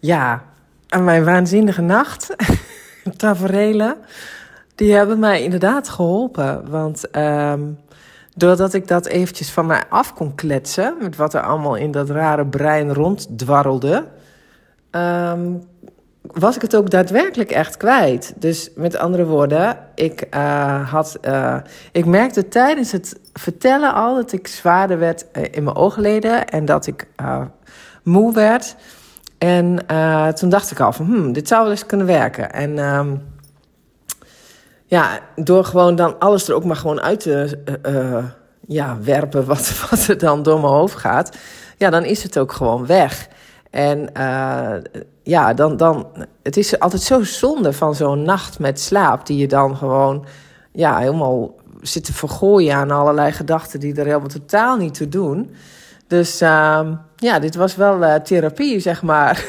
ja, 0.00 0.44
aan 0.88 1.04
mijn 1.04 1.24
waanzinnige 1.24 1.82
nacht, 1.82 2.36
taferelen, 3.16 3.96
die 4.74 4.94
hebben 4.94 5.18
mij 5.18 5.42
inderdaad 5.42 5.88
geholpen. 5.88 6.70
Want 6.70 7.10
ehm, 7.10 7.60
doordat 8.34 8.74
ik 8.74 8.88
dat 8.88 9.06
eventjes 9.06 9.50
van 9.50 9.66
mij 9.66 9.82
af 9.88 10.14
kon 10.14 10.34
kletsen, 10.34 10.96
met 11.00 11.16
wat 11.16 11.34
er 11.34 11.40
allemaal 11.40 11.74
in 11.74 11.90
dat 11.90 12.10
rare 12.10 12.46
brein 12.46 12.94
ronddwarrelde, 12.94 14.04
um, 14.90 15.62
was 16.22 16.56
ik 16.56 16.62
het 16.62 16.76
ook 16.76 16.90
daadwerkelijk 16.90 17.50
echt 17.50 17.76
kwijt. 17.76 18.32
Dus 18.36 18.70
met 18.74 18.96
andere 18.96 19.26
woorden, 19.26 19.78
ik, 19.94 20.26
uh, 20.34 20.90
had, 20.90 21.18
uh, 21.22 21.56
ik 21.92 22.04
merkte 22.04 22.48
tijdens 22.48 22.92
het 22.92 23.20
vertellen 23.32 23.94
al 23.94 24.14
dat 24.14 24.32
ik 24.32 24.46
zwaarder 24.46 24.98
werd 24.98 25.26
uh, 25.32 25.44
in 25.50 25.64
mijn 25.64 25.76
oogleden 25.76 26.48
en 26.48 26.64
dat 26.64 26.86
ik 26.86 27.06
moe 28.02 28.34
werd. 28.34 28.76
En 29.40 29.86
toen 30.34 30.48
dacht 30.48 30.70
ik 30.70 30.80
al 30.80 30.92
van, 30.92 31.06
hmm, 31.06 31.32
dit 31.32 31.48
zou 31.48 31.62
wel 31.62 31.70
eens 31.70 31.86
kunnen 31.86 32.06
werken. 32.06 32.52
En 32.52 32.78
um, 32.78 33.22
ja, 34.86 35.18
door 35.36 35.64
gewoon 35.64 35.94
dan 35.94 36.18
alles 36.18 36.48
er 36.48 36.54
ook 36.54 36.64
maar 36.64 36.76
gewoon 36.76 37.00
uit 37.00 37.20
te 37.20 37.58
ja, 38.66 38.98
werpen 39.02 39.46
wat, 39.46 39.72
wat 39.90 40.06
er 40.06 40.18
dan 40.18 40.42
door 40.42 40.60
mijn 40.60 40.72
hoofd 40.72 40.96
gaat, 40.96 41.36
ja, 41.76 41.90
dan 41.90 42.04
is 42.04 42.22
het 42.22 42.38
ook 42.38 42.52
gewoon 42.52 42.86
weg. 42.86 43.28
En 43.70 44.10
ja, 45.22 45.54
dan, 45.54 45.76
dan, 45.76 46.06
het 46.42 46.56
is 46.56 46.78
altijd 46.78 47.02
zo 47.02 47.22
zonde 47.22 47.72
van 47.72 47.94
zo'n 47.94 48.22
nacht 48.22 48.58
met 48.58 48.80
slaap, 48.80 49.26
die 49.26 49.38
je 49.38 49.48
dan 49.48 49.76
gewoon 49.76 50.24
ja, 50.72 50.98
helemaal 50.98 51.54
zit 51.82 52.04
te 52.04 52.12
vergooien 52.12 52.74
aan 52.74 52.90
allerlei 52.90 53.32
gedachten 53.32 53.80
die 53.80 53.94
er 53.94 54.04
helemaal 54.04 54.28
totaal 54.28 54.76
niet 54.76 54.94
toe 54.94 55.08
doen. 55.08 55.54
Dus 56.10 56.42
uh, 56.42 56.88
ja, 57.16 57.38
dit 57.38 57.54
was 57.54 57.76
wel 57.76 58.02
uh, 58.02 58.14
therapie, 58.14 58.80
zeg 58.80 59.02
maar. 59.02 59.44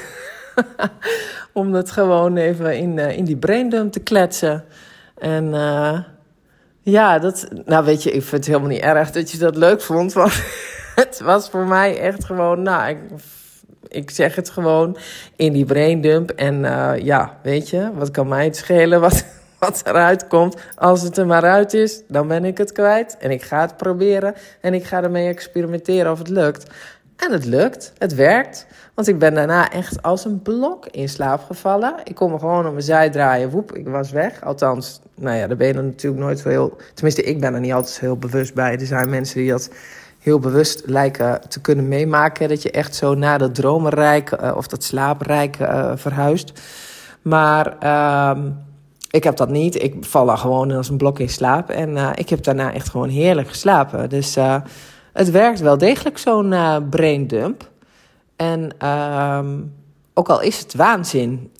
Om 1.54 1.74
het 1.74 1.92
gewoon 1.92 2.38
even 2.38 2.78
in, 2.78 2.98
uh, 2.98 3.18
in 3.18 3.26
die 3.26 3.38
braindump 3.38 3.92
te 3.92 4.00
kletsen. 4.00 4.64
En 5.18 5.54
ja, 6.82 7.20
dat, 7.20 7.48
nou 7.66 7.86
weet 7.86 8.04
je, 8.04 8.12
ik 8.12 8.22
vind 8.22 8.32
het 8.32 8.46
helemaal 8.46 8.70
niet 8.70 8.82
erg 8.82 9.12
dat 9.12 9.32
je 9.32 9.38
dat 9.38 9.56
leuk 9.56 9.82
vond. 9.82 10.14
Want 10.20 10.44
het 10.96 11.20
was 11.20 11.50
voor 11.50 11.68
mij 11.68 12.00
echt 12.00 12.26
gewoon, 12.26 12.62
nou, 12.62 12.90
ik 12.90 12.98
ik 13.88 14.12
zeg 14.12 14.36
het 14.36 14.50
gewoon 14.50 14.98
in 15.36 15.54
die 15.54 15.66
braindump. 15.66 16.30
En 16.30 16.62
ja, 17.04 17.38
weet 17.44 17.70
je, 17.70 17.92
wat 17.94 18.12
kan 18.12 18.28
mij 18.28 18.46
het 18.46 18.56
schelen 18.56 19.02
wat, 19.02 19.26
wat 19.62 19.82
eruit 19.86 20.28
komt? 20.28 20.56
Als 20.76 21.02
het 21.02 21.18
er 21.18 21.26
maar 21.26 21.44
uit 21.44 21.74
is, 21.74 22.02
dan 22.08 22.28
ben 22.28 22.46
ik 22.46 22.58
het 22.58 22.72
kwijt. 22.72 23.18
En 23.20 23.32
ik 23.32 23.42
ga 23.42 23.62
het 23.62 23.78
proberen 23.78 24.34
en 24.62 24.74
ik 24.74 24.86
ga 24.86 25.04
ermee 25.04 25.28
experimenteren 25.28 26.12
of 26.12 26.18
het 26.18 26.30
lukt. 26.30 26.70
En 27.16 27.32
het 27.32 27.46
lukt, 27.46 27.94
het 27.98 28.16
werkt. 28.16 28.68
Want 28.94 29.08
ik 29.08 29.20
ben 29.20 29.34
daarna 29.34 29.72
echt 29.72 30.02
als 30.02 30.26
een 30.26 30.42
blok 30.42 30.88
in 30.88 31.10
slaap 31.10 31.42
gevallen. 31.42 31.94
Ik 32.04 32.16
kon 32.16 32.32
me 32.32 32.40
gewoon 32.40 32.66
op 32.66 32.72
mijn 32.72 32.84
zij 32.84 33.10
draaien. 33.10 33.50
Woep, 33.50 33.76
ik 33.76 33.88
was 33.88 34.12
weg. 34.12 34.44
Althans, 34.44 35.00
nou 35.16 35.38
ja, 35.38 35.48
daar 35.48 35.58
ben 35.58 35.68
je 35.68 35.74
natuurlijk 35.74 36.22
nooit 36.22 36.40
zo 36.40 36.50
heel... 36.50 36.78
Tenminste, 36.94 37.24
ik 37.24 37.40
ben 37.40 37.54
er 37.54 37.60
niet 37.60 37.74
altijd 37.74 38.00
heel 38.00 38.18
bewust 38.18 38.54
bij. 38.54 38.80
Er 38.80 38.86
zijn 38.86 39.10
mensen 39.10 39.40
die 39.40 39.52
dat 39.52 39.70
heel 40.20 40.40
bewust 40.40 40.82
lijken 40.86 41.42
te 41.50 41.62
kunnen 41.62 41.88
meemaken. 41.88 42.50
Dat 42.50 42.62
je 42.62 42.72
echt 42.72 42.96
zo 42.96 43.16
naar 43.16 43.40
dat 43.40 43.56
dromenrijk 43.56 44.32
uh, 44.32 44.54
of 44.56 44.68
dat 44.68 44.84
slaaprijk 44.84 45.60
uh, 45.60 45.92
verhuist. 45.96 46.62
Maar 47.22 47.76
uh, 47.84 48.38
ik 49.12 49.24
heb 49.24 49.36
dat 49.36 49.50
niet. 49.50 49.84
Ik 49.84 49.96
val 50.00 50.38
gewoon 50.38 50.72
als 50.72 50.90
een 50.90 50.98
blok 50.98 51.20
in 51.20 51.30
slaap. 51.30 51.70
En 51.70 51.90
uh, 51.90 52.10
ik 52.16 52.30
heb 52.30 52.44
daarna 52.44 52.74
echt 52.74 52.90
gewoon 52.90 53.10
heerlijk 53.10 53.48
geslapen. 53.48 54.10
Dus 54.10 54.38
het 55.14 55.32
werkt 55.32 55.60
wel 55.60 55.78
degelijk, 55.78 56.18
zo'n 56.18 56.56
braindump. 56.90 57.70
En 58.36 58.70
ehm, 58.78 59.60
ook 60.14 60.30
al 60.30 60.42
is 60.42 60.60
het 60.60 60.76
waanzin. 60.76 61.52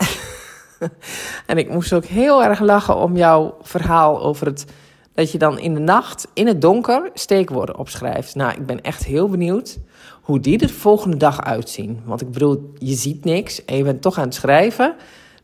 en 1.46 1.58
ik 1.58 1.70
moest 1.70 1.94
ook 1.94 2.06
heel 2.06 2.44
erg 2.44 2.60
lachen 2.60 2.96
om 2.96 3.18
jouw 3.18 3.58
verhaal 3.62 4.22
over 4.22 4.46
het 4.46 4.66
dat 5.14 5.32
je 5.32 5.38
dan 5.38 5.60
in 5.60 5.74
de 5.74 5.80
nacht, 5.80 6.28
in 6.34 6.48
het 6.48 6.62
donker, 6.62 7.10
steekwoorden 7.14 7.78
opschrijft. 7.78 8.36
Nou, 8.36 8.52
ik 8.52 8.66
ben 8.66 8.82
echt 8.82 9.06
heel 9.06 9.30
benieuwd 9.30 9.80
hoe 10.22 10.40
die 10.40 10.60
er 10.60 10.68
de 10.68 10.74
volgende 10.74 11.18
dag 11.18 11.42
uitzien. 11.42 12.02
Want 12.06 12.22
ik 12.22 12.32
bedoel, 12.32 12.74
je 12.78 12.94
ziet 12.96 13.26
niks 13.26 13.66
en 13.66 13.78
je 13.78 13.84
bent 13.84 14.02
toch 14.02 14.18
aan 14.18 14.24
het 14.24 14.34
schrijven. 14.34 14.96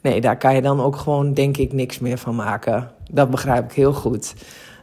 Nee, 0.08 0.22
daar 0.22 0.38
kan 0.38 0.56
je 0.56 0.62
dan 0.62 0.82
ook 0.82 0.96
gewoon, 0.96 1.34
denk 1.34 1.58
ik, 1.58 1.74
niks 1.74 2.00
meer 2.00 2.18
van 2.18 2.36
maken. 2.36 2.90
Dat 3.12 3.30
begrijp 3.30 3.64
ik 3.64 3.72
heel 3.72 3.94
goed. 3.94 4.34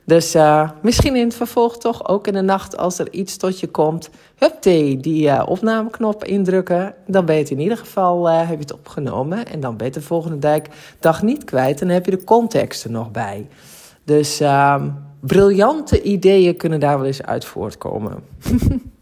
Dus 0.06 0.34
uh, 0.34 0.70
misschien 0.82 1.16
in 1.16 1.24
het 1.24 1.34
vervolg 1.34 1.78
toch 1.78 2.08
ook 2.08 2.26
in 2.26 2.32
de 2.32 2.40
nacht 2.40 2.76
als 2.76 2.98
er 2.98 3.12
iets 3.12 3.36
tot 3.36 3.60
je 3.60 3.66
komt. 3.66 4.10
Hupte, 4.36 4.96
die 5.00 5.26
uh, 5.26 5.42
opnameknop 5.46 6.24
indrukken. 6.24 6.94
Dan 7.06 7.24
ben 7.24 7.34
je 7.34 7.40
het 7.40 7.50
in 7.50 7.60
ieder 7.60 7.76
geval 7.76 8.28
uh, 8.28 8.38
heb 8.38 8.48
je 8.48 8.56
het 8.56 8.72
opgenomen. 8.72 9.46
En 9.46 9.60
dan 9.60 9.76
ben 9.76 9.86
je 9.86 9.92
de 9.92 10.00
volgende 10.00 10.62
dag 11.00 11.22
niet 11.22 11.44
kwijt. 11.44 11.80
En 11.80 11.86
dan 11.86 11.96
heb 11.96 12.04
je 12.04 12.16
de 12.16 12.24
context 12.24 12.84
er 12.84 12.90
nog 12.90 13.10
bij. 13.10 13.48
Dus 14.04 14.40
uh, 14.40 14.82
briljante 15.20 16.02
ideeën 16.02 16.56
kunnen 16.56 16.80
daar 16.80 16.98
wel 16.98 17.06
eens 17.06 17.22
uit 17.22 17.44
voortkomen. 17.44 18.14